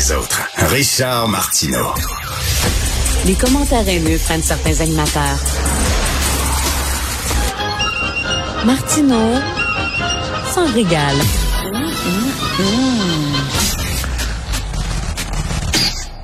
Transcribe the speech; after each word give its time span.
les 0.00 0.12
autres. 0.12 0.40
Richard 0.56 1.28
Martineau. 1.28 1.92
Les 3.26 3.34
commentaires 3.34 3.86
haineux 3.86 4.18
prennent 4.24 4.42
certains 4.42 4.80
animateurs. 4.80 5.40
Martineau 8.64 9.34
s'en 10.54 10.72
régale. 10.72 11.20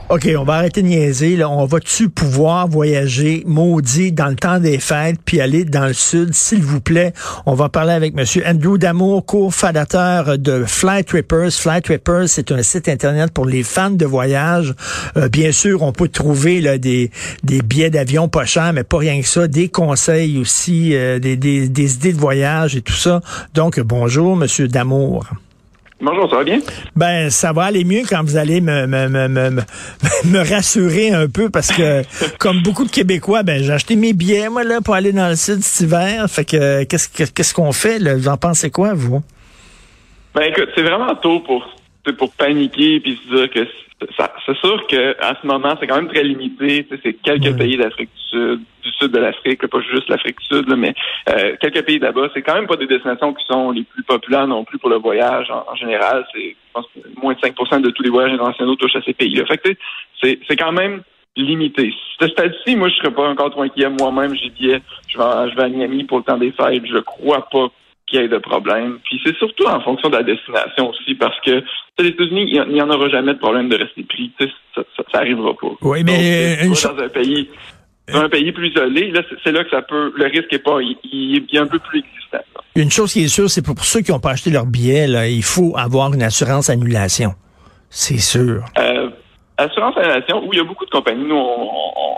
OK, 0.08 0.28
on 0.38 0.44
va 0.44 0.54
arrêter 0.54 0.82
de 0.82 0.86
niaiser. 0.86 1.44
On 1.44 1.66
va-tu 1.66 2.08
pouvoir 2.08 2.68
voyager 2.68 3.42
maudit 3.44 4.12
dans 4.12 4.28
le 4.28 4.36
temps 4.36 4.60
des 4.60 4.78
fêtes 4.78 5.18
puis 5.24 5.40
aller 5.40 5.64
dans 5.64 5.86
le 5.86 5.94
sud, 5.94 6.32
s'il 6.32 6.62
vous 6.62 6.80
plaît? 6.80 7.12
On 7.44 7.54
va 7.54 7.68
parler 7.68 7.92
avec 7.92 8.14
M. 8.16 8.24
Andrew 8.46 8.78
Damour, 8.78 9.26
cofondateur 9.26 10.38
de 10.38 10.62
Flight 10.64 11.10
Rippers. 11.10 11.50
Flight 11.50 11.88
Rippers, 11.88 12.28
c'est 12.28 12.52
un 12.52 12.62
site 12.62 12.88
Internet 12.88 13.32
pour 13.32 13.46
les 13.46 13.64
fans 13.64 13.90
de 13.90 14.06
voyage. 14.06 14.74
Euh, 15.16 15.28
bien 15.28 15.50
sûr, 15.50 15.82
on 15.82 15.90
peut 15.90 16.08
trouver 16.08 16.60
là, 16.60 16.78
des, 16.78 17.10
billets 17.42 17.90
d'avion 17.90 18.28
pas 18.28 18.44
chers, 18.44 18.72
mais 18.72 18.84
pas 18.84 18.98
rien 18.98 19.20
que 19.20 19.26
ça. 19.26 19.48
Des 19.48 19.68
conseils 19.68 20.38
aussi, 20.38 20.94
euh, 20.94 21.18
des, 21.18 21.36
des, 21.36 21.68
des 21.68 21.94
idées 21.94 22.12
de 22.12 22.20
voyage 22.20 22.76
et 22.76 22.80
tout 22.80 22.92
ça. 22.92 23.22
Donc, 23.54 23.80
bonjour, 23.80 24.40
M. 24.40 24.68
Damour. 24.68 25.26
Bonjour, 25.98 26.28
ça 26.28 26.36
va 26.36 26.44
bien? 26.44 26.58
Ben, 26.94 27.30
ça 27.30 27.54
va 27.54 27.64
aller 27.64 27.84
mieux 27.84 28.02
quand 28.06 28.22
vous 28.22 28.36
allez 28.36 28.60
me, 28.60 28.86
me, 28.86 29.08
me, 29.08 29.28
me, 29.28 29.50
me 29.50 30.38
rassurer 30.54 31.10
un 31.10 31.26
peu 31.26 31.48
parce 31.48 31.72
que, 31.72 32.02
comme 32.38 32.60
beaucoup 32.62 32.84
de 32.84 32.90
Québécois, 32.90 33.42
ben, 33.42 33.62
j'ai 33.62 33.72
acheté 33.72 33.96
mes 33.96 34.12
billets, 34.12 34.50
moi, 34.50 34.62
là, 34.62 34.82
pour 34.82 34.94
aller 34.94 35.12
dans 35.12 35.28
le 35.28 35.36
sud 35.36 35.62
cet 35.62 35.86
hiver. 35.86 36.26
Fait 36.28 36.44
que, 36.44 36.84
qu'est-ce, 36.84 37.08
qu'est-ce 37.08 37.54
qu'on 37.54 37.72
fait, 37.72 37.98
là? 37.98 38.14
Vous 38.14 38.28
en 38.28 38.36
pensez 38.36 38.70
quoi, 38.70 38.92
vous? 38.92 39.22
Ben, 40.34 40.42
écoute, 40.42 40.68
c'est 40.74 40.82
vraiment 40.82 41.14
tôt 41.14 41.40
pour, 41.40 41.66
pour 42.12 42.32
paniquer 42.32 43.00
puis 43.00 43.18
se 43.24 43.34
dire 43.34 43.50
que 43.50 43.66
c'est 44.44 44.56
sûr 44.58 44.86
que 44.86 45.16
à 45.22 45.36
ce 45.40 45.46
moment, 45.46 45.74
c'est 45.80 45.86
quand 45.86 45.96
même 45.96 46.08
très 46.08 46.22
limité. 46.22 46.86
C'est 47.02 47.14
quelques 47.14 47.56
pays 47.56 47.76
d'Afrique 47.76 48.10
du 48.14 48.22
Sud, 48.22 48.60
du 48.82 48.90
sud 48.92 49.10
de 49.10 49.18
l'Afrique, 49.18 49.66
pas 49.66 49.80
juste 49.80 50.08
l'Afrique 50.08 50.36
du 50.38 50.56
Sud, 50.56 50.74
mais 50.76 50.94
euh, 51.30 51.56
quelques 51.60 51.82
pays 51.82 51.98
là-bas. 51.98 52.28
C'est 52.34 52.42
quand 52.42 52.54
même 52.54 52.66
pas 52.66 52.76
des 52.76 52.86
destinations 52.86 53.32
qui 53.32 53.44
sont 53.46 53.70
les 53.70 53.84
plus 53.84 54.02
populaires 54.02 54.46
non 54.46 54.64
plus 54.64 54.78
pour 54.78 54.90
le 54.90 54.96
voyage 54.96 55.50
en, 55.50 55.74
général. 55.76 56.26
C'est, 56.34 56.50
je 56.50 56.72
pense, 56.74 56.86
moins 57.22 57.34
de 57.34 57.40
5 57.40 57.82
de 57.82 57.90
tous 57.90 58.02
les 58.02 58.10
voyages 58.10 58.32
internationaux 58.32 58.76
touchent 58.76 58.96
à 58.96 59.02
ces 59.02 59.14
pays-là. 59.14 59.46
Fait 59.46 59.58
que 59.58 59.70
c'est, 60.22 60.40
c'est 60.46 60.56
quand 60.56 60.72
même 60.72 61.02
limité. 61.36 61.92
Ce 62.20 62.28
stade-ci, 62.28 62.76
moi, 62.76 62.88
je 62.88 62.96
serais 62.96 63.10
pas 63.10 63.28
encore 63.28 63.50
trop 63.50 63.62
inquiet 63.62 63.88
moi-même. 63.88 64.34
J'ai 64.34 64.50
dit, 64.50 64.72
je 65.08 65.18
vais, 65.18 65.50
je 65.50 65.56
vais 65.56 65.62
à 65.62 65.68
Miami 65.68 66.04
pour 66.04 66.18
le 66.18 66.24
temps 66.24 66.38
des 66.38 66.52
fêtes. 66.52 66.84
Je 66.84 66.98
crois 66.98 67.48
pas 67.48 67.68
qu'il 68.06 68.20
y 68.20 68.24
ait 68.24 68.28
de 68.28 68.38
problème. 68.38 68.98
Puis 69.04 69.20
c'est 69.24 69.36
surtout 69.36 69.66
en 69.66 69.80
fonction 69.80 70.08
de 70.08 70.16
la 70.16 70.22
destination 70.22 70.90
aussi, 70.90 71.14
parce 71.14 71.38
que 71.40 71.62
les 71.98 72.08
États-Unis, 72.08 72.48
il 72.52 72.72
n'y 72.72 72.82
en 72.82 72.90
aura 72.90 73.08
jamais 73.08 73.34
de 73.34 73.38
problème 73.38 73.68
de 73.68 73.76
rester 73.76 74.02
pris. 74.04 74.32
Ça, 74.38 74.46
ça, 74.74 75.02
ça 75.12 75.18
arrivera 75.18 75.54
pas. 75.54 75.72
Oui, 75.82 76.04
mais 76.04 76.66
Donc, 76.66 76.82
dans 76.82 77.02
un 77.02 77.08
pays 77.08 77.48
dans 78.12 78.20
un 78.20 78.28
pays 78.28 78.52
plus 78.52 78.68
isolé, 78.70 79.10
là, 79.10 79.22
c'est 79.42 79.52
là 79.52 79.64
que 79.64 79.70
ça 79.70 79.82
peut, 79.82 80.12
le 80.16 80.26
risque 80.26 80.52
est 80.52 80.60
pas, 80.60 80.78
il, 80.80 81.44
est 81.52 81.58
un 81.58 81.66
peu 81.66 81.78
plus 81.78 82.00
existant. 82.00 82.38
Une 82.76 82.90
chose 82.90 83.12
qui 83.12 83.24
est 83.24 83.28
sûre, 83.28 83.50
c'est 83.50 83.64
pour 83.64 83.84
ceux 83.84 84.00
qui 84.00 84.12
n'ont 84.12 84.20
pas 84.20 84.30
acheté 84.30 84.50
leur 84.50 84.66
billet, 84.66 85.06
là, 85.06 85.26
il 85.26 85.42
faut 85.42 85.76
avoir 85.76 86.14
une 86.14 86.22
assurance 86.22 86.70
annulation. 86.70 87.32
C'est 87.90 88.18
sûr. 88.18 88.64
Euh, 88.78 88.95
Assurance 89.58 89.96
Annulation, 89.96 90.44
où 90.46 90.52
il 90.52 90.58
y 90.58 90.60
a 90.60 90.64
beaucoup 90.64 90.84
de 90.84 90.90
compagnies. 90.90 91.24
Nous, 91.24 91.34
on, 91.34 91.70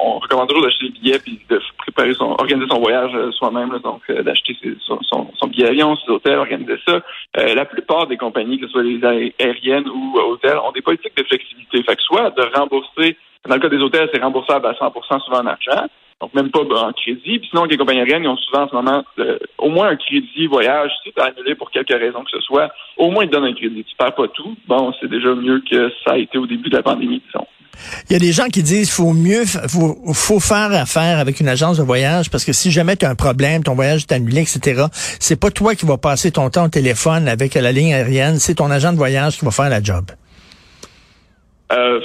on, 0.05 0.19
recommande 0.19 0.49
toujours 0.49 0.65
d'acheter 0.65 0.89
des 0.89 0.99
billets 0.99 1.19
puis 1.19 1.41
de 1.49 1.61
préparer 1.79 2.13
son, 2.15 2.33
organiser 2.33 2.67
son 2.69 2.81
voyage 2.81 3.13
euh, 3.15 3.31
soi-même, 3.33 3.79
donc 3.79 4.03
euh, 4.11 4.23
d'acheter 4.23 4.57
son, 4.81 4.99
son, 5.03 5.31
son, 5.37 5.47
billet 5.47 5.67
d'avion, 5.67 5.97
ses 5.97 6.11
hôtels, 6.11 6.39
organiser 6.39 6.77
ça. 6.87 7.01
Euh, 7.37 7.55
la 7.55 7.65
plupart 7.65 8.09
des 8.09 8.17
compagnies, 8.17 8.59
que 8.59 8.67
ce 8.67 8.73
soit 8.73 8.83
les 8.83 9.01
aériennes 9.39 9.89
ou 9.89 10.19
hôtels, 10.19 10.59
ont 10.59 10.73
des 10.73 10.83
politiques 10.83 11.17
de 11.17 11.23
flexibilité. 11.23 11.83
Fait 11.85 11.95
que 11.97 12.03
soit 12.03 12.31
de 12.31 12.43
rembourser, 12.59 13.17
dans 13.47 13.55
le 13.55 13.61
cas 13.61 13.69
des 13.69 13.79
hôtels, 13.79 14.11
c'est 14.13 14.23
remboursable 14.23 14.67
à 14.67 14.73
100% 14.73 15.21
souvent 15.21 15.39
en 15.39 15.47
argent, 15.47 15.87
donc 16.21 16.35
même 16.35 16.51
pas 16.51 16.61
en 16.61 16.93
crédit. 16.93 17.39
Puis 17.39 17.49
sinon, 17.51 17.65
les 17.65 17.77
compagnies 17.77 18.01
aériennes, 18.01 18.25
ils 18.25 18.29
ont 18.29 18.37
souvent 18.37 18.65
en 18.65 18.69
ce 18.69 18.75
moment 18.75 19.05
euh, 19.19 19.39
au 19.59 19.71
moins 19.71 19.89
un 19.89 19.97
crédit 19.97 20.47
voyage. 20.49 20.91
Si 21.05 21.13
tu 21.13 21.21
as 21.21 21.27
annulé 21.27 21.55
pour 21.55 21.71
quelque 21.71 21.95
raison 21.95 22.25
que 22.25 22.31
ce 22.31 22.41
soit, 22.41 22.71
au 22.97 23.11
moins 23.11 23.25
ils 23.25 23.31
te 23.31 23.35
donnent 23.35 23.45
un 23.45 23.55
crédit. 23.55 23.85
Tu 23.85 23.97
perds 23.97 24.15
pas 24.15 24.29
tout. 24.29 24.57
Bon, 24.67 24.93
c'est 25.01 25.09
déjà 25.09 25.35
mieux 25.35 25.63
que 25.71 25.91
ça 26.05 26.15
a 26.15 26.19
été 26.19 26.39
au 26.39 26.47
début 26.47 26.69
de 26.69 26.77
la 26.77 26.83
pandémie, 26.83 27.23
disons. 27.27 27.47
Il 28.11 28.13
y 28.13 28.17
a 28.17 28.19
des 28.19 28.33
gens 28.33 28.49
qui 28.49 28.65
disent 28.65 28.91
faut 28.91 29.13
mieux 29.13 29.45
faut, 29.45 29.97
faut 30.13 30.41
faire 30.41 30.73
affaire 30.73 31.21
avec 31.21 31.39
une 31.39 31.47
agence 31.47 31.79
de 31.79 31.85
voyage 31.85 32.29
parce 32.29 32.45
que 32.45 32.53
si 32.53 32.73
jamais 32.73 32.97
tu 32.97 33.07
as 33.07 33.11
un 33.11 33.15
problème, 33.15 33.63
ton 33.63 33.77
voyage 33.77 34.03
est 34.03 34.13
annulé, 34.13 34.41
etc., 34.41 34.87
c'est 35.21 35.39
pas 35.39 35.53
toi 35.53 35.77
qui 35.77 35.87
vas 35.87 35.99
passer 35.99 36.33
ton 36.33 36.51
temps 36.51 36.65
au 36.65 36.69
téléphone 36.69 37.29
avec 37.29 37.55
la 37.55 37.71
ligne 37.71 37.95
aérienne, 37.95 38.41
c'est 38.41 38.57
ton 38.57 38.73
agent 38.73 38.93
de 38.93 38.97
voyage 38.97 39.39
qui 39.39 39.45
va 39.45 39.53
faire 39.53 39.69
la 39.69 39.81
job. 39.81 40.07
Euh, 41.71 42.01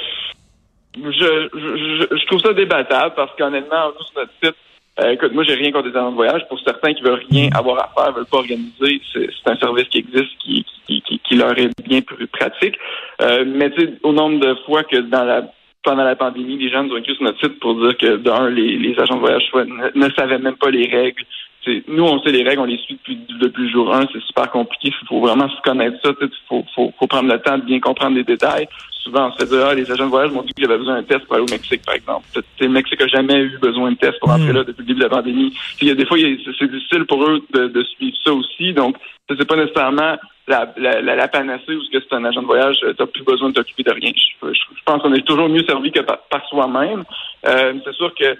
je, 0.96 1.50
je, 1.54 2.18
je, 2.18 2.26
trouve 2.28 2.40
ça 2.42 2.54
débattable 2.54 3.14
parce 3.16 3.36
qu'honnêtement, 3.36 3.88
nous, 3.88 4.06
sur 4.06 4.16
notre 4.18 4.32
site, 4.44 4.56
euh, 5.00 5.12
écoute, 5.12 5.34
moi, 5.34 5.44
j'ai 5.44 5.56
rien 5.56 5.72
contre 5.72 5.90
des 5.90 5.98
agents 5.98 6.12
de 6.12 6.16
voyage. 6.16 6.48
Pour 6.50 6.60
certains 6.60 6.94
qui 6.94 7.02
veulent 7.02 7.24
rien 7.32 7.50
mm. 7.50 7.58
avoir 7.58 7.80
à 7.80 7.92
faire, 7.96 8.14
veulent 8.14 8.26
pas 8.26 8.38
organiser, 8.38 9.02
c'est 9.12 9.50
un 9.50 9.56
service 9.58 9.88
qui 9.90 10.00
existe, 10.00 10.38
qui, 10.40 10.66
qui, 10.86 11.02
qui, 11.02 11.20
qui 11.20 11.36
leur 11.36 11.58
est 11.58 11.72
bien 11.84 12.02
plus 12.02 12.28
pratique. 12.28 12.78
Euh, 13.22 13.44
mais 13.48 13.72
tu 13.72 13.82
sais, 13.82 13.94
au 14.04 14.14
nombre 14.14 14.40
de 14.40 14.56
fois 14.66 14.84
que 14.84 14.98
dans 14.98 15.24
la 15.24 15.52
pendant 15.84 16.04
la 16.04 16.16
pandémie, 16.16 16.58
les 16.58 16.70
gens 16.70 16.84
nous 16.84 16.94
ont 16.94 16.98
écrit 16.98 17.16
sur 17.16 17.24
notre 17.24 17.40
site 17.40 17.60
pour 17.60 17.76
dire 17.76 17.98
que 17.98 18.18
d'un, 18.18 18.50
les, 18.50 18.78
les 18.78 19.00
agents 19.00 19.16
de 19.16 19.22
voyage 19.22 19.44
ne, 19.54 20.06
ne, 20.06 20.14
savaient 20.14 20.40
même 20.40 20.56
pas 20.56 20.70
les 20.70 20.88
règles. 20.88 21.24
nous, 21.88 22.04
on 22.04 22.22
sait 22.22 22.32
les 22.32 22.44
règles, 22.44 22.62
on 22.62 22.66
les 22.66 22.78
suit 22.78 22.96
depuis, 22.96 23.20
depuis 23.40 23.64
le 23.64 23.70
jour 23.70 23.94
1, 23.94 24.08
c'est 24.12 24.22
super 24.24 24.50
compliqué. 24.50 24.94
Il 25.02 25.08
faut 25.08 25.20
vraiment 25.20 25.50
se 25.50 25.62
connaître 25.62 25.98
ça. 26.04 26.12
Il 26.22 26.30
faut, 26.48 26.66
faut, 26.74 26.94
faut 26.98 27.08
prendre 27.08 27.32
le 27.32 27.40
temps 27.40 27.58
de 27.58 27.64
bien 27.64 27.80
comprendre 27.80 28.16
les 28.16 28.24
détails 28.24 28.68
souvent, 29.04 29.28
on 29.28 29.32
se 29.32 29.38
fait 29.38 29.46
dire, 29.46 29.66
ah, 29.66 29.76
les 29.76 29.90
agents 29.92 30.06
de 30.06 30.10
voyage 30.10 30.32
m'ont 30.32 30.44
dit 30.44 30.54
que 30.54 30.62
j'avais 30.62 30.78
besoin 30.78 30.96
d'un 30.96 31.04
test 31.04 31.26
pour 31.26 31.36
aller 31.36 31.44
au 31.44 31.52
Mexique, 31.52 31.82
par 31.86 31.96
exemple. 31.96 32.26
Le 32.60 32.70
Mexique 32.70 33.00
n'a 33.00 33.08
jamais 33.08 33.40
eu 33.42 33.58
besoin 33.60 33.92
de 33.92 33.98
test 33.98 34.20
pour 34.20 34.30
entrer 34.30 34.52
hmm. 34.52 34.56
là 34.56 34.64
depuis 34.64 34.82
le 34.82 34.88
début 34.88 35.00
de 35.00 35.04
la 35.04 35.10
pandémie. 35.10 35.54
Il 35.82 35.88
y 35.88 35.92
a 35.92 35.96
des 35.96 36.06
fois, 36.06 36.18
c'est 36.18 36.72
difficile 36.72 37.06
pour 37.06 37.24
eux 37.24 37.42
de, 37.54 37.84
suivre 37.84 38.18
ça 38.24 38.34
aussi. 38.34 38.74
Donc, 38.74 38.96
c'est 39.30 39.48
pas 39.48 39.56
nécessairement 39.56 40.18
la, 40.48 40.74
la, 40.78 41.02
la, 41.02 41.28
panacée 41.28 41.76
ou 41.76 41.82
que 41.92 42.00
c'est 42.00 42.14
un 42.14 42.26
agent 42.26 42.42
de 42.42 42.48
voyage, 42.48 42.78
tu 42.80 42.86
n'as 42.88 43.06
plus 43.06 43.24
besoin 43.24 43.50
de 43.50 43.54
t'occuper 43.54 43.84
de 43.84 43.92
rien. 43.92 44.12
Je, 44.16 44.84
pense 44.86 45.02
qu'on 45.02 45.14
est 45.14 45.26
toujours 45.26 45.50
mieux 45.50 45.64
servi 45.64 45.92
que 45.92 46.02
par, 46.02 46.48
soi-même. 46.50 47.04
Euh, 47.48 47.74
c'est 47.86 47.94
sûr 47.94 48.14
que 48.14 48.38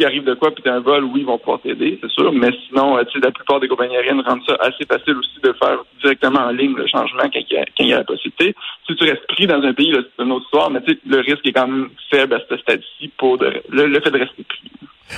il 0.00 0.04
arrive 0.04 0.22
de 0.22 0.34
quoi, 0.34 0.52
puis 0.52 0.62
t'as 0.62 0.74
un 0.74 0.80
vol, 0.80 1.02
oui, 1.04 1.20
ils 1.20 1.26
vont 1.26 1.38
pouvoir 1.38 1.60
t'aider, 1.60 1.98
c'est 2.00 2.10
sûr. 2.10 2.32
Mais 2.32 2.50
sinon, 2.68 2.96
euh, 2.96 3.02
tu 3.02 3.18
sais, 3.18 3.24
la 3.24 3.32
plupart 3.32 3.58
des 3.58 3.66
compagnies 3.66 3.96
aériennes 3.96 4.20
rendent 4.20 4.44
ça 4.46 4.56
assez 4.60 4.84
facile 4.86 5.16
aussi 5.16 5.40
de 5.42 5.52
faire 5.54 5.78
directement 6.00 6.38
en 6.38 6.50
ligne 6.50 6.76
le 6.76 6.86
changement 6.86 7.24
quand 7.24 7.40
il 7.50 7.52
y 7.52 7.56
a, 7.56 7.64
quand 7.64 7.84
il 7.84 7.88
y 7.88 7.92
a 7.92 7.98
la 7.98 8.04
possibilité. 8.04 8.54
Si 8.86 8.94
tu 8.94 9.04
restes 9.04 9.26
pris 9.26 9.48
dans 9.48 9.60
un 9.60 9.72
pays, 9.72 9.92
c'est 9.92 10.22
une 10.22 10.30
autre 10.30 10.44
histoire, 10.44 10.70
mais 10.70 10.82
tu 10.82 10.92
sais, 10.92 10.98
le 11.04 11.18
risque 11.18 11.44
est 11.44 11.52
quand 11.52 11.66
même 11.66 11.90
faible 12.10 12.34
à 12.34 12.40
ce 12.48 12.56
stade-ci 12.58 13.08
pour 13.16 13.38
le 13.38 14.00
fait 14.00 14.10
de 14.10 14.18
rester 14.18 14.44
pris. 14.44 14.70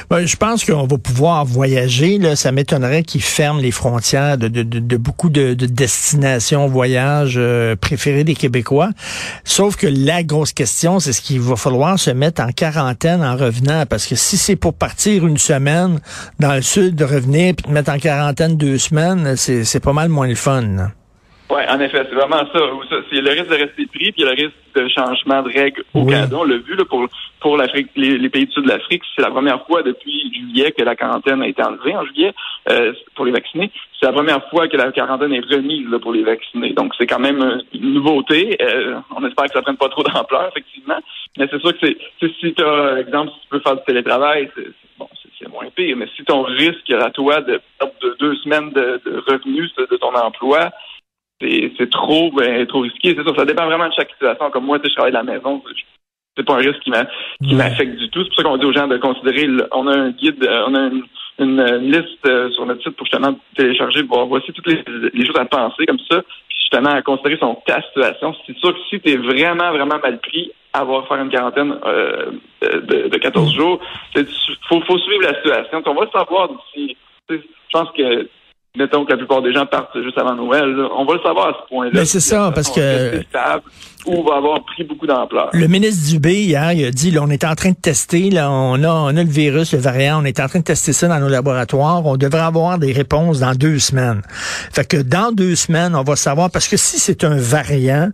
Ben, 0.08 0.26
je 0.26 0.36
pense 0.36 0.64
qu'on 0.64 0.86
va 0.86 0.98
pouvoir 0.98 1.44
voyager. 1.44 2.18
Là. 2.18 2.36
Ça 2.36 2.52
m'étonnerait 2.52 3.02
qu'ils 3.02 3.22
ferment 3.22 3.60
les 3.60 3.70
frontières 3.70 4.38
de, 4.38 4.96
beaucoup 4.96 5.30
de, 5.30 5.54
destinations 5.54 6.66
voyages 6.66 7.34
euh, 7.36 7.76
préférées 7.76 8.24
des 8.24 8.34
Québécois. 8.34 8.90
Sauf 9.44 9.76
que 9.76 9.86
la 9.86 10.22
grosse 10.22 10.52
question, 10.52 11.00
c'est 11.00 11.12
ce 11.12 11.20
qu'il 11.20 11.40
va 11.40 11.56
falloir 11.56 11.98
se 11.98 12.10
mettre 12.10 12.42
en 12.42 12.52
quarantaine 12.52 13.22
en 13.22 13.36
revenant. 13.36 13.84
Parce 13.86 14.06
que 14.06 14.14
si 14.14 14.36
c'est 14.36 14.56
pour 14.56 14.74
partir 14.74 15.26
une 15.26 15.38
semaine 15.38 16.00
dans 16.38 16.54
le 16.54 16.62
sud, 16.62 16.94
de 16.94 17.04
revenir 17.04 17.54
puis 17.54 17.66
te 17.66 17.70
mettre 17.70 17.90
en 17.90 17.98
quarantaine 17.98 18.56
deux 18.56 18.78
semaines, 18.78 19.36
c'est 19.36 19.80
pas 19.80 19.92
mal 19.92 20.08
moins 20.08 20.28
le 20.28 20.34
fun. 20.34 20.90
Oui, 21.50 21.62
en 21.68 21.80
effet, 21.80 22.06
c'est 22.08 22.14
vraiment 22.14 22.46
ça. 22.52 22.60
C'est 23.10 23.20
le 23.20 23.30
risque 23.30 23.48
de 23.48 23.56
rester 23.56 23.86
pris, 23.86 24.12
puis 24.12 24.22
le 24.22 24.30
risque 24.30 24.54
de 24.76 24.88
changement 24.88 25.42
de 25.42 25.48
règles 25.52 25.82
au 25.94 26.06
Canada. 26.06 26.36
On 26.38 26.44
l'a 26.44 26.58
vu 26.58 26.76
là, 26.76 26.84
pour, 26.84 27.08
pour 27.40 27.56
l'Afrique, 27.56 27.88
les, 27.96 28.28
pays 28.28 28.46
du 28.46 28.52
sud 28.52 28.64
de 28.64 28.68
l'Afrique, 28.68 29.02
c'est 29.16 29.22
la 29.22 29.30
première 29.30 29.66
fois 29.66 29.82
depuis 29.82 30.32
juillet 30.32 30.70
que 30.70 30.84
la 30.84 30.94
quarantaine 30.94 31.42
a 31.42 31.48
été 31.48 31.60
enlevée 31.60 31.96
en 31.96 32.04
juillet 32.04 32.32
euh, 32.70 32.92
pour 33.16 33.24
les 33.24 33.32
vaccinés. 33.32 33.72
C'est 33.98 34.06
la 34.06 34.12
première 34.12 34.48
fois 34.48 34.68
que 34.68 34.76
la 34.76 34.92
quarantaine 34.92 35.32
est 35.32 35.44
remise 35.44 35.88
là, 35.90 35.98
pour 35.98 36.12
les 36.12 36.22
vaccinés. 36.22 36.72
Donc 36.72 36.94
c'est 36.96 37.06
quand 37.06 37.18
même 37.18 37.62
une 37.74 37.94
nouveauté. 37.94 38.56
Euh, 38.62 39.00
on 39.16 39.26
espère 39.26 39.46
que 39.46 39.52
ça 39.52 39.62
prenne 39.62 39.76
pas 39.76 39.88
trop 39.88 40.04
d'ampleur, 40.04 40.48
effectivement. 40.50 40.98
Mais 41.36 41.48
c'est 41.50 41.60
sûr 41.60 41.76
que 41.76 41.78
c'est 41.80 42.32
si 42.40 42.54
tu 42.54 42.62
as, 42.62 43.00
exemple, 43.00 43.32
si 43.34 43.40
tu 43.40 43.48
peux 43.48 43.60
faire 43.60 43.74
du 43.74 43.82
télétravail, 43.84 44.48
c'est 44.54 44.68
bon, 44.96 45.08
c'est 45.36 45.48
moins 45.48 45.66
pire. 45.74 45.96
Mais 45.96 46.06
si 46.14 46.22
ton 46.22 46.42
risque 46.42 46.90
à 46.92 47.10
toi 47.10 47.40
de 47.40 47.60
perdre 47.76 47.94
de 48.02 48.16
deux 48.20 48.36
semaines 48.36 48.70
de, 48.70 49.00
de 49.04 49.24
revenus 49.26 49.74
de 49.74 49.96
ton 49.96 50.14
emploi, 50.14 50.70
c'est 51.40 51.90
trop 51.90 52.30
ben, 52.32 52.66
trop 52.66 52.80
risqué. 52.80 53.14
C'est 53.16 53.24
ça, 53.24 53.34
ça 53.34 53.44
dépend 53.44 53.66
vraiment 53.66 53.88
de 53.88 53.94
chaque 53.94 54.10
situation. 54.10 54.50
Comme 54.50 54.66
moi, 54.66 54.78
je 54.82 54.92
travaille 54.94 55.12
de 55.12 55.16
la 55.16 55.22
maison, 55.22 55.62
c'est 56.36 56.46
pas 56.46 56.54
un 56.54 56.58
risque 56.58 56.80
qui 56.80 56.90
m'affecte 57.54 57.96
du 57.96 58.08
tout. 58.10 58.22
C'est 58.22 58.28
pour 58.28 58.36
ça 58.36 58.42
qu'on 58.44 58.56
dit 58.56 58.66
aux 58.66 58.72
gens 58.72 58.88
de 58.88 58.98
considérer. 58.98 59.48
on 59.72 59.86
a 59.86 59.96
un 59.96 60.10
guide, 60.10 60.44
euh, 60.44 60.64
on 60.68 60.74
a 60.74 60.90
une, 61.38 61.90
liste 61.90 62.26
euh, 62.26 62.50
sur 62.50 62.66
notre 62.66 62.82
site 62.82 62.96
pour 62.96 63.06
justement 63.06 63.34
télécharger, 63.56 64.02
voici 64.02 64.52
toutes 64.52 64.66
les, 64.66 65.26
choses 65.26 65.38
à 65.38 65.46
penser 65.46 65.86
comme 65.86 65.98
ça, 66.10 66.20
puis 66.20 66.58
justement 66.60 66.90
à 66.90 67.02
considérer 67.02 67.38
son 67.40 67.54
ta 67.66 67.80
situation. 67.82 68.34
C'est 68.46 68.56
sûr 68.58 68.74
que 68.74 68.80
si 68.90 69.00
tu 69.00 69.10
es 69.10 69.16
vraiment, 69.16 69.70
vraiment 69.70 69.98
mal 70.02 70.20
pris, 70.20 70.52
avoir 70.74 71.08
faire 71.08 71.16
une 71.16 71.30
quarantaine 71.30 71.74
euh, 71.86 72.32
de, 72.62 73.08
de 73.08 73.16
14 73.16 73.54
jours, 73.54 73.80
il 74.14 74.26
faut, 74.68 74.80
faut 74.82 74.98
suivre 74.98 75.22
la 75.22 75.34
situation. 75.36 75.82
On 75.86 75.94
va 75.94 76.10
savoir 76.10 76.50
d'ici. 76.50 76.96
Je 77.30 77.38
pense 77.72 77.90
que 77.92 78.28
mettons 78.76 79.04
que 79.04 79.10
la 79.10 79.16
plupart 79.16 79.42
des 79.42 79.52
gens 79.52 79.66
partent 79.66 80.00
juste 80.02 80.18
avant 80.18 80.34
Noël, 80.34 80.74
on 80.96 81.04
va 81.04 81.14
le 81.14 81.20
savoir 81.20 81.48
à 81.48 81.52
ce 81.52 81.68
point-là. 81.68 81.90
Mais 81.94 82.04
c'est 82.04 82.20
ça, 82.20 82.52
parce 82.54 82.70
que... 82.70 83.22
Stable, 83.28 83.62
ou 84.06 84.22
va 84.22 84.36
avoir 84.36 84.64
pris 84.64 84.84
beaucoup 84.84 85.06
d'ampleur. 85.06 85.50
Le 85.52 85.66
ministre 85.66 86.08
Dubé, 86.08 86.44
hier, 86.44 86.72
il 86.72 86.84
a 86.86 86.90
dit, 86.90 87.10
là, 87.10 87.20
on 87.22 87.28
est 87.28 87.44
en 87.44 87.54
train 87.54 87.70
de 87.70 87.76
tester, 87.76 88.30
là, 88.30 88.50
on 88.50 88.82
a, 88.82 88.88
on 88.88 89.08
a 89.08 89.22
le 89.22 89.28
virus, 89.28 89.72
le 89.72 89.78
variant, 89.78 90.22
on 90.22 90.24
est 90.24 90.40
en 90.40 90.48
train 90.48 90.60
de 90.60 90.64
tester 90.64 90.92
ça 90.92 91.08
dans 91.08 91.18
nos 91.18 91.28
laboratoires, 91.28 92.04
on 92.06 92.16
devrait 92.16 92.40
avoir 92.40 92.78
des 92.78 92.92
réponses 92.92 93.40
dans 93.40 93.54
deux 93.54 93.78
semaines. 93.78 94.22
Fait 94.72 94.86
que 94.86 94.96
dans 94.96 95.32
deux 95.32 95.54
semaines, 95.54 95.94
on 95.94 96.02
va 96.02 96.16
savoir, 96.16 96.50
parce 96.50 96.68
que 96.68 96.76
si 96.76 96.98
c'est 96.98 97.24
un 97.24 97.36
variant 97.36 98.10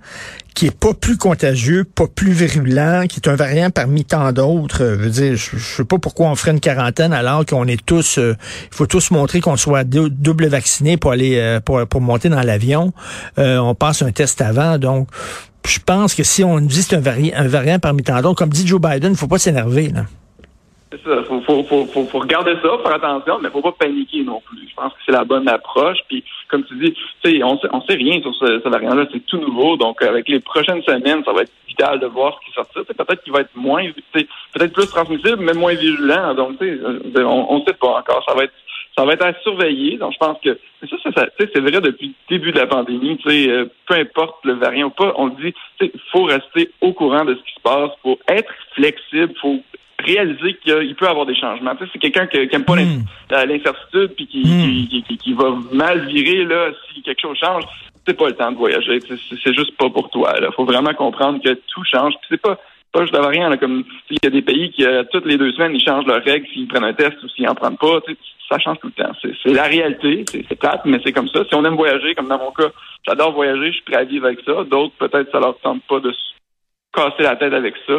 qui 0.57 0.67
est 0.67 0.77
pas 0.77 0.95
plus 0.95 1.19
contagieux, 1.19 1.85
pas 1.85 2.07
plus 2.07 2.33
virulent, 2.33 3.07
qui 3.07 3.21
est 3.21 3.29
un 3.29 3.37
variant 3.37 3.69
parmi 3.71 4.07
tant 4.07 4.33
d'autres. 4.33 4.83
Euh, 4.83 4.97
je 4.97 5.03
veux 5.03 5.11
dire, 5.11 5.37
je, 5.37 5.59
sais 5.59 5.85
pas 5.85 5.99
pourquoi 5.99 6.29
on 6.29 6.35
ferait 6.35 6.53
une 6.53 6.61
quarantaine 6.61 7.13
alors 7.13 7.45
qu'on 7.45 7.67
est 7.67 7.85
tous, 7.85 8.17
euh, 8.17 8.35
il 8.73 8.75
faut 8.75 8.87
tous 8.87 9.11
montrer 9.11 9.43
qu'on 9.43 9.59
soit 9.59 9.85
double 9.85 10.47
vacciné 10.47 10.97
pour 10.97 11.13
aller 11.13 11.37
euh, 11.37 11.61
pour, 11.61 12.01
monter 12.01 12.31
dans 12.31 12.41
l'avion. 12.41 12.95
on 13.37 13.75
passe 13.75 14.01
un 14.01 14.13
test 14.13 14.41
avant, 14.41 14.79
donc 14.79 15.09
je 15.67 15.79
pense 15.79 16.15
que 16.15 16.23
si 16.23 16.43
on 16.43 16.59
dit 16.59 16.83
c'est 16.83 16.97
un, 16.97 17.01
variant 17.01 17.79
parmi 17.79 18.03
tant 18.03 18.23
d'autres, 18.23 18.39
comme 18.39 18.49
dit 18.49 18.67
Joe 18.67 18.81
Biden, 18.81 19.13
il 19.13 19.17
faut 19.19 19.29
pas 19.29 19.39
s'énerver. 19.39 19.93
C'est 21.05 21.09
ça. 21.09 21.23
Faut, 21.25 22.19
regarder 22.19 22.55
ça, 22.63 22.79
faire 22.83 22.95
attention, 22.95 23.39
mais 23.41 23.51
faut 23.51 23.61
pas 23.61 23.73
paniquer 23.73 24.23
non 24.23 24.41
plus. 24.41 24.69
Je 24.69 24.75
pense 24.75 24.93
que 24.93 24.99
c'est 25.05 25.13
la 25.13 25.25
bonne 25.25 25.49
approche. 25.49 25.99
Puis, 26.09 26.25
comme 26.49 26.65
tu 26.65 26.75
dis, 26.77 26.93
tu 26.93 27.31
sais, 27.31 27.43
on 27.43 27.59
sait, 27.59 27.69
on 27.73 27.81
sait 27.83 27.95
rien 27.95 28.21
sur 28.21 28.35
ce, 28.35 28.69
variant-là. 28.69 29.07
C'est 29.13 29.25
tout 29.27 29.39
nouveau. 29.39 29.77
Donc, 29.77 30.03
avec 30.03 30.29
les 30.29 30.41
prochaines 30.41 30.83
semaines, 30.83 31.23
ça 31.25 31.33
va 31.33 31.43
être 31.43 31.53
vital 31.69 31.99
de 32.01 32.07
voir 32.07 32.39
ce 32.39 32.47
qui 32.47 32.55
sortira. 32.55 32.85
Peut-être 32.85 33.23
qu'il 33.23 33.33
va 33.33 33.41
être 33.41 33.55
moins, 33.55 33.85
peut-être 34.13 34.73
plus 34.73 34.87
transmissible, 34.89 35.39
mais 35.41 35.55
moins 35.55 35.75
virulent. 35.75 36.35
Donc, 36.35 36.59
tu 36.59 36.79
sais, 36.79 37.23
on, 37.23 37.59
ne 37.59 37.65
sait 37.65 37.75
pas 37.75 37.99
encore. 37.99 38.25
Ça 38.27 38.35
va 38.35 38.45
être 38.45 38.53
ça 38.97 39.27
à 39.27 39.35
surveiller. 39.43 39.99
Donc, 39.99 40.13
je 40.13 40.19
pense 40.19 40.39
que 40.43 40.59
ça, 40.81 40.97
ça, 41.03 41.11
ça 41.15 41.27
c'est 41.39 41.61
vrai 41.61 41.81
depuis 41.81 42.15
le 42.31 42.37
début 42.37 42.53
de 42.53 42.59
la 42.59 42.67
pandémie. 42.67 43.19
Tu 43.19 43.29
sais, 43.29 43.51
euh, 43.51 43.67
peu 43.87 43.95
importe 43.95 44.45
le 44.45 44.55
variant 44.55 44.87
ou 44.87 44.91
pas, 44.91 45.13
on 45.17 45.29
dit, 45.29 45.53
il 45.81 45.91
faut 46.13 46.25
rester 46.25 46.71
au 46.81 46.93
courant 46.93 47.25
de 47.25 47.35
ce 47.35 47.41
qui 47.41 47.55
se 47.55 47.61
passe, 47.61 47.91
faut 48.03 48.19
être 48.29 48.53
flexible, 48.75 49.35
faut 49.41 49.61
réaliser 49.99 50.55
qu'il 50.63 50.95
peut 50.95 51.09
avoir 51.09 51.27
des 51.27 51.35
changements. 51.35 51.75
Tu 51.77 51.85
sais, 51.85 51.91
c'est 51.93 51.99
quelqu'un 51.99 52.27
qui 52.27 52.39
n'aime 52.39 52.65
pas 52.65 52.77
hmm. 52.77 53.05
l'incertitude 53.31 54.15
puis 54.17 54.29
hmm. 54.33 54.89
qui, 54.89 55.05
qui, 55.07 55.17
qui, 55.19 55.33
va 55.33 55.55
mal 55.73 56.07
virer 56.07 56.45
là 56.45 56.71
si 56.93 57.03
quelque 57.03 57.21
chose 57.21 57.39
change. 57.39 57.65
C'est 58.07 58.17
pas 58.17 58.29
le 58.29 58.35
temps 58.35 58.53
de 58.53 58.57
voyager. 58.57 59.01
C'est 59.01 59.55
juste 59.55 59.77
pas 59.77 59.91
pour 59.91 60.11
toi. 60.11 60.35
Il 60.41 60.49
faut 60.55 60.65
vraiment 60.65 60.95
comprendre 60.95 61.43
que 61.43 61.55
tout 61.55 61.85
change. 61.85 62.15
Puis 62.21 62.29
c'est 62.31 62.41
pas 62.41 62.59
pas 62.93 63.03
juste 63.03 63.13
d'avoir 63.13 63.33
rien. 63.33 63.49
Là, 63.49 63.57
comme 63.57 63.85
il 64.11 64.19
y 64.23 64.27
a 64.27 64.31
des 64.31 64.43
pays 64.43 64.71
qui 64.71 64.85
euh, 64.85 65.03
toutes 65.13 65.27
les 65.27 65.37
deux 65.37 65.53
semaines 65.53 65.75
ils 65.75 65.85
changent 65.85 66.07
leurs 66.07 66.23
règles 66.23 66.47
s'ils 66.53 66.69
prennent 66.69 66.85
un 66.85 66.95
test 66.95 67.23
ou 67.23 67.29
s'ils 67.29 67.49
en 67.49 67.55
prennent 67.55 67.77
pas. 67.77 68.01
ça 68.49 68.59
change 68.59 68.79
tout 68.81 68.91
le 68.97 69.05
temps. 69.05 69.13
C'est 69.21 69.53
la 69.53 69.65
réalité. 69.65 70.25
C'est 70.31 70.59
plate, 70.59 70.83
mais 70.85 71.01
c'est 71.05 71.13
comme 71.13 71.29
ça. 71.29 71.45
Si 71.45 71.55
on 71.55 71.65
aime 71.65 71.75
voyager, 71.75 72.15
comme 72.15 72.29
dans 72.29 72.39
mon 72.39 72.53
cas, 72.53 72.71
j'adore 73.07 73.33
voyager, 73.33 73.69
je 73.69 73.73
suis 73.73 73.83
prêt 73.83 73.97
à 73.97 74.05
vivre 74.05 74.27
avec 74.27 74.41
ça. 74.47 74.65
D'autres 74.65 74.95
peut-être 74.99 75.31
ça 75.33 75.41
leur 75.41 75.59
tente 75.59 75.83
pas 75.89 76.01
de 76.01 76.13
se 76.13 76.19
casser 76.95 77.25
la 77.25 77.37
tête 77.37 77.53
avec 77.53 77.75
ça 77.87 77.95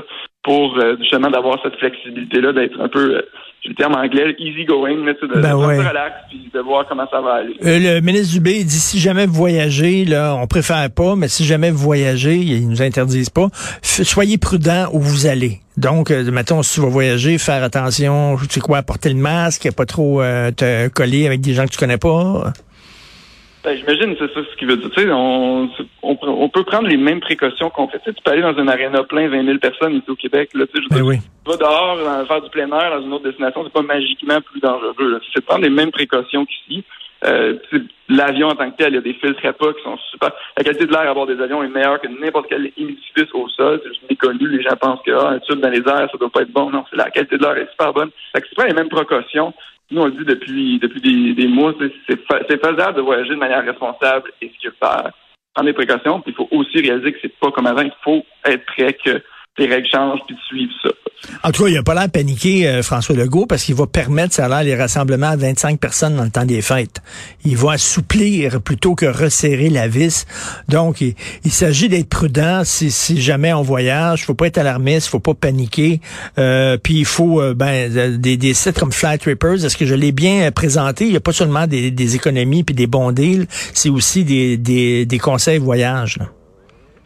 pour 0.48 0.78
euh, 0.78 0.96
justement 1.02 1.30
d'avoir 1.30 1.60
cette 1.62 1.76
flexibilité-là, 1.76 2.54
d'être 2.54 2.80
un 2.80 2.88
peu, 2.88 3.18
euh, 3.18 3.22
le 3.66 3.74
terme 3.74 3.96
anglais, 3.96 4.34
easy 4.40 4.64
going, 4.64 5.04
de, 5.04 5.42
ben 5.42 5.56
relax, 5.56 6.16
puis 6.30 6.50
de 6.54 6.60
voir 6.62 6.86
comment 6.88 7.06
ça 7.12 7.20
va 7.20 7.34
aller. 7.34 7.54
Euh, 7.66 7.96
le 7.96 8.00
ministre 8.00 8.34
Dubé 8.34 8.64
dit 8.64 8.80
si 8.80 8.98
jamais 8.98 9.26
vous 9.26 9.34
voyagez, 9.34 10.06
là, 10.06 10.38
on 10.42 10.48
préfère 10.48 10.90
pas, 10.90 11.18
mais 11.18 11.28
si 11.28 11.44
jamais 11.44 11.70
vous 11.70 11.80
voyagez, 11.80 12.36
ils 12.38 12.70
nous 12.70 12.82
interdisent 12.82 13.30
pas, 13.30 13.48
soyez 13.82 14.38
prudent 14.38 14.88
où 14.94 15.02
vous 15.02 15.28
allez. 15.28 15.60
Donc, 15.76 16.12
mettons, 16.12 16.64
si 16.64 16.76
tu 16.76 16.82
vas 16.82 16.88
voyager, 16.88 17.38
faire 17.38 17.62
attention, 17.62 18.38
tu 18.38 18.46
sais 18.50 18.60
quoi, 18.62 18.84
porter 18.84 19.10
le 19.10 19.16
masque, 19.16 19.70
pas 19.76 19.86
trop 19.86 20.22
te 20.56 20.88
coller 20.88 21.28
avec 21.28 21.42
des 21.42 21.54
gens 21.54 21.66
que 21.66 21.72
tu 21.72 21.78
connais 21.78 21.98
pas. 21.98 22.54
Ben, 23.68 23.76
j'imagine 23.76 24.16
c'est 24.18 24.34
ça 24.34 24.40
ce 24.50 24.56
qu'il 24.56 24.70
veut 24.70 24.78
dire. 24.78 24.90
Tu 24.92 25.02
sais, 25.02 25.12
on, 25.12 25.70
on, 26.02 26.48
peut 26.48 26.64
prendre 26.64 26.88
les 26.88 26.96
mêmes 26.96 27.20
précautions 27.20 27.70
qu'on 27.70 27.90
fait. 27.90 28.00
Tu, 28.00 28.06
sais, 28.06 28.14
tu 28.14 28.24
peux 28.24 28.32
aller 28.32 28.42
dans 28.42 28.58
un 28.58 28.68
aréna 28.70 29.04
plein, 29.04 29.28
20 29.28 29.44
000 29.44 29.58
personnes 29.58 29.96
ici 29.96 30.10
au 30.10 30.16
Québec. 30.16 30.52
Là, 30.54 30.66
tu, 30.68 30.78
sais, 30.78 30.84
je 30.90 30.96
ben 30.96 31.20
tu 31.20 31.52
vas 31.52 31.58
dehors, 31.58 32.28
faire 32.28 32.42
du 32.42 32.50
plein 32.50 32.72
air 32.72 32.98
dans 32.98 33.06
une 33.06 33.12
autre 33.12 33.26
destination, 33.26 33.66
c'est 33.66 33.74
pas 33.74 33.82
magiquement 33.82 34.40
plus 34.40 34.62
dangereux. 34.62 35.20
C'est 35.36 35.44
prendre 35.44 35.64
les 35.64 35.70
mêmes 35.70 35.92
précautions 35.92 36.46
qu'ici. 36.46 36.86
Euh, 37.26 37.58
L'avion 38.08 38.48
en 38.48 38.56
tant 38.56 38.72
que 38.72 38.78
tel, 38.78 38.94
il 38.94 38.96
y 38.96 39.00
a 39.00 39.02
des 39.02 39.16
filtres 39.16 39.44
HEPA 39.44 39.74
qui 39.74 39.84
sont 39.84 39.98
super. 40.12 40.32
La 40.58 40.64
qualité 40.64 40.86
de 40.86 40.92
l'air 40.94 41.12
à 41.12 41.14
bord 41.14 41.28
des 41.28 41.42
avions 41.42 41.62
est 41.62 41.68
meilleure 41.68 42.00
que 42.00 42.08
n'importe 42.08 42.46
quel 42.48 42.68
édifice 42.68 43.34
au 43.34 43.50
sol. 43.50 43.82
C'est 43.84 43.90
juste 43.90 44.10
méconnu. 44.10 44.48
Les 44.48 44.64
gens 44.64 44.78
pensent 44.80 45.02
que 45.06 45.12
ah, 45.12 45.32
un 45.32 45.40
tube 45.40 45.60
dans 45.60 45.70
les 45.70 45.80
airs, 45.80 46.08
ça 46.10 46.18
doit 46.18 46.30
pas 46.30 46.44
être 46.44 46.54
bon. 46.54 46.70
Non, 46.70 46.86
c'est 46.90 46.96
la 46.96 47.10
qualité 47.10 47.38
de 47.38 47.44
l'air 47.44 47.58
est 47.58 47.70
super 47.72 47.92
bonne. 47.92 48.12
Fait 48.32 48.40
que 48.40 48.48
tu 48.48 48.56
prends 48.56 48.66
les 48.66 48.74
mêmes 48.74 48.88
précautions. 48.88 49.54
Nous, 49.90 50.02
on 50.02 50.06
le 50.06 50.12
dit 50.12 50.26
depuis 50.26 50.80
depuis 50.80 51.02
des, 51.02 51.34
des 51.34 51.48
mois, 51.48 51.74
c'est 52.08 52.66
faisable 52.66 52.98
de 52.98 53.02
voyager 53.02 53.30
de 53.30 53.36
manière 53.36 53.64
responsable 53.64 54.32
et 54.42 54.50
sécuritaire. 54.50 55.12
Prendre 55.54 55.70
des 55.70 55.74
précautions, 55.74 56.22
puis 56.22 56.34
il 56.34 56.36
faut 56.36 56.50
aussi 56.52 56.82
réaliser 56.82 57.14
que 57.14 57.20
c'est 57.22 57.40
pas 57.40 57.52
comme 57.52 57.68
avant. 57.68 57.82
Il 57.82 57.94
faut 58.04 58.26
être 58.46 58.66
prêt 58.66 58.94
que 58.94 59.22
ça. 60.84 60.90
En 61.44 61.52
tout 61.52 61.64
cas, 61.64 61.70
il 61.70 61.78
a 61.78 61.84
pas 61.84 61.96
l'air 61.96 62.10
paniqué, 62.10 62.68
euh, 62.68 62.84
François 62.84 63.16
Legault, 63.16 63.48
parce 63.48 63.64
qu'il 63.64 63.76
va 63.76 63.88
permettre, 63.88 64.34
ça 64.34 64.46
a 64.46 64.50
l'air, 64.50 64.64
les 64.64 64.76
rassemblements 64.76 65.30
à 65.30 65.36
25 65.36 65.80
personnes 65.80 66.16
dans 66.16 66.24
le 66.24 66.30
temps 66.30 66.46
des 66.46 66.62
fêtes. 66.62 67.02
Il 67.44 67.58
va 67.58 67.74
assouplir 67.74 68.62
plutôt 68.62 68.96
que 68.96 69.06
resserrer 69.06 69.70
la 69.70 69.88
vis. 69.88 70.26
Donc, 70.68 71.02
il, 71.02 71.16
s'agit 71.52 71.90
d'être 71.90 72.10
prudent 72.10 72.64
si, 72.64 72.92
si 72.92 73.20
jamais 73.20 73.52
on 73.54 73.64
voyage. 73.64 74.26
Faut 74.26 74.36
pas 74.36 74.48
être 74.48 74.60
alarmiste, 74.60 75.08
faut 75.08 75.20
pas 75.20 75.34
paniquer. 75.34 76.02
Euh, 76.38 76.78
puis 76.78 77.00
il 77.00 77.06
faut 77.06 77.42
euh, 77.42 77.54
ben, 77.54 78.18
des, 78.18 78.38
des 78.38 78.54
sites 78.54 78.78
comme 78.78 78.92
Flight 78.92 79.24
Rippers. 79.24 79.66
Est-ce 79.66 79.78
que 79.78 79.86
je 79.86 79.96
l'ai 79.96 80.12
bien 80.12 80.52
présenté? 80.52 81.06
Il 81.06 81.12
n'y 81.12 81.18
a 81.18 81.22
pas 81.22 81.34
seulement 81.34 81.66
des, 81.66 81.90
des 81.90 82.16
économies 82.16 82.64
puis 82.64 82.76
des 82.76 82.88
bons 82.88 83.12
deals, 83.12 83.48
c'est 83.74 83.90
aussi 83.90 84.24
des, 84.24 84.58
des, 84.58 85.06
des 85.06 85.20
conseils 85.20 85.58
voyage. 85.58 86.18
Là. 86.18 86.26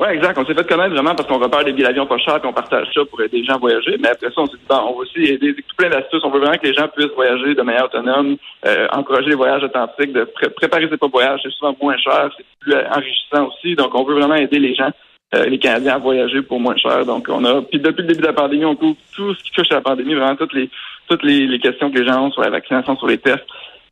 Oui, 0.01 0.07
exact. 0.13 0.35
On 0.35 0.45
s'est 0.47 0.55
fait 0.55 0.67
connaître 0.67 0.95
vraiment 0.95 1.13
parce 1.13 1.29
qu'on 1.29 1.37
repère 1.37 1.63
des 1.63 1.73
billets 1.73 1.85
d'avion 1.85 2.07
pas 2.07 2.17
chers 2.17 2.43
et 2.43 2.47
on 2.47 2.53
partage 2.53 2.87
ça 2.91 3.05
pour 3.05 3.21
aider 3.21 3.37
les 3.37 3.43
gens 3.43 3.53
à 3.53 3.57
voyager. 3.59 3.97
Mais 3.99 4.07
après 4.07 4.31
ça, 4.31 4.41
on 4.41 4.47
s'est 4.47 4.57
dit, 4.57 4.63
bon, 4.67 4.77
on 4.77 4.93
va 4.93 4.97
aussi 4.97 5.19
aider 5.25 5.53
tout 5.53 5.75
plein 5.77 5.89
d'astuces. 5.89 6.21
On 6.23 6.31
veut 6.31 6.39
vraiment 6.39 6.57
que 6.57 6.65
les 6.65 6.73
gens 6.73 6.87
puissent 6.87 7.13
voyager 7.13 7.53
de 7.53 7.61
manière 7.61 7.85
autonome, 7.85 8.37
euh, 8.65 8.87
encourager 8.93 9.29
les 9.29 9.35
voyages 9.35 9.63
authentiques, 9.63 10.11
de 10.11 10.23
préparer 10.55 10.89
ses 10.89 10.97
propres 10.97 11.19
voyages. 11.19 11.41
C'est 11.43 11.51
souvent 11.51 11.75
moins 11.79 11.97
cher, 11.97 12.31
c'est 12.35 12.45
plus 12.61 12.73
enrichissant 12.73 13.49
aussi. 13.49 13.75
Donc, 13.75 13.93
on 13.93 14.03
veut 14.03 14.15
vraiment 14.15 14.33
aider 14.33 14.57
les 14.57 14.73
gens, 14.73 14.89
euh, 15.35 15.45
les 15.45 15.59
Canadiens 15.59 15.93
à 15.93 15.99
voyager 15.99 16.41
pour 16.41 16.59
moins 16.59 16.77
cher. 16.77 17.05
Donc, 17.05 17.27
on 17.29 17.45
a, 17.45 17.61
puis 17.61 17.79
depuis 17.79 18.01
le 18.01 18.07
début 18.07 18.21
de 18.21 18.27
la 18.27 18.33
pandémie, 18.33 18.65
on 18.65 18.75
couvre 18.75 18.97
tout 19.15 19.35
ce 19.35 19.43
qui 19.43 19.51
touche 19.51 19.71
à 19.71 19.75
la 19.75 19.81
pandémie, 19.81 20.15
vraiment 20.15 20.35
toutes 20.35 20.53
les, 20.53 20.67
toutes 21.07 21.21
les, 21.21 21.45
les 21.45 21.59
questions 21.59 21.91
que 21.91 21.99
les 21.99 22.07
gens 22.07 22.25
ont 22.25 22.31
sur 22.31 22.41
la 22.41 22.49
vaccination, 22.49 22.97
sur 22.97 23.05
les 23.05 23.19
tests 23.19 23.45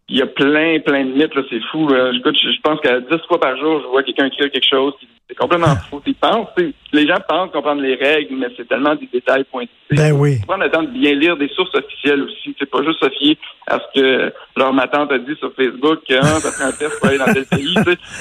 il 0.09 0.17
y 0.17 0.21
a 0.21 0.27
plein, 0.27 0.79
plein 0.79 1.05
de 1.05 1.11
mythes, 1.11 1.35
là, 1.35 1.43
c'est 1.49 1.61
fou. 1.71 1.87
Écoute, 2.13 2.37
je, 2.37 2.61
pense 2.61 2.79
qu'à 2.81 2.99
10 2.99 3.07
fois 3.27 3.39
par 3.39 3.55
jour, 3.57 3.81
je 3.81 3.87
vois 3.87 4.03
quelqu'un 4.03 4.25
écrire 4.25 4.51
quelque 4.51 4.67
chose. 4.67 4.93
C'est 5.27 5.35
complètement 5.35 5.75
fou. 5.89 6.01
Ils 6.05 6.15
pensent, 6.15 6.47
les 6.91 7.07
gens 7.07 7.17
pensent 7.27 7.51
comprendre 7.51 7.81
les 7.81 7.95
règles, 7.95 8.35
mais 8.35 8.47
c'est 8.57 8.67
tellement 8.67 8.95
des 8.95 9.09
détails 9.11 9.43
pointus. 9.45 9.69
Ben 9.91 10.11
oui. 10.11 10.39
Prendre 10.47 10.63
le 10.63 10.71
temps 10.71 10.83
de 10.83 10.89
bien 10.89 11.13
lire 11.13 11.37
des 11.37 11.47
sources 11.49 11.73
officielles 11.75 12.21
aussi. 12.23 12.55
C'est 12.57 12.69
pas 12.69 12.83
juste 12.83 12.99
se 12.99 13.09
fier 13.09 13.37
à 13.67 13.79
ce 13.79 13.99
que 13.99 14.33
leur 14.57 14.73
ma 14.73 14.87
tante 14.87 15.11
a 15.11 15.19
dit 15.19 15.35
sur 15.39 15.53
Facebook, 15.53 15.99
que 16.07 16.15
hein, 16.15 16.39
ça 16.39 16.51
fait 16.51 16.63
un 16.63 16.71
test 16.71 16.99
pour 16.99 17.09
aller 17.09 17.17
dans 17.17 17.25
tel 17.25 17.45
pays. 17.45 17.75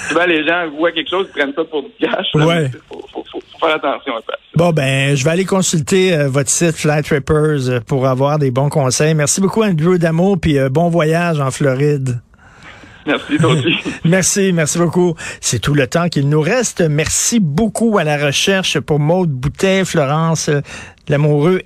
Souvent, 0.08 0.26
les 0.26 0.46
gens 0.46 0.68
voient 0.76 0.92
quelque 0.92 1.10
chose, 1.10 1.26
ils 1.28 1.38
prennent 1.38 1.54
ça 1.54 1.64
pour 1.64 1.82
du 1.82 1.90
cash. 2.00 2.26
Ouais. 2.34 2.70
Faut, 2.88 3.04
faut, 3.12 3.25
faut, 3.30 3.40
faire 3.60 3.76
attention 3.76 4.16
un 4.16 4.20
peu. 4.20 4.32
Bon, 4.54 4.70
ben, 4.70 5.16
je 5.16 5.25
vais 5.25 5.30
aller 5.30 5.44
consulter 5.44 6.14
euh, 6.14 6.28
votre 6.28 6.50
site 6.50 6.76
Flight 6.76 7.06
Rippers 7.08 7.68
euh, 7.68 7.80
pour 7.80 8.06
avoir 8.06 8.38
des 8.38 8.50
bons 8.50 8.68
conseils. 8.68 9.14
Merci 9.14 9.40
beaucoup, 9.40 9.62
Andrew 9.62 9.98
Damo, 9.98 10.37
puis 10.37 10.58
euh, 10.58 10.68
bon 10.68 10.88
voyage 10.88 11.40
en 11.40 11.50
Floride. 11.50 12.20
Merci, 13.07 13.38
merci, 14.05 14.52
merci 14.52 14.78
beaucoup. 14.78 15.14
C'est 15.40 15.61
tout 15.61 15.75
le 15.75 15.87
temps 15.87 16.09
qu'il 16.09 16.28
nous 16.28 16.40
reste. 16.40 16.81
Merci 16.81 17.40
beaucoup 17.40 17.99
à 17.99 18.05
la 18.05 18.17
recherche 18.17 18.78
pour 18.81 18.99
Maude 18.99 19.31
Boutet, 19.31 19.85
Florence 19.85 20.50
Lamoureux 21.09 21.62